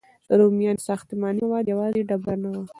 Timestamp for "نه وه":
2.43-2.63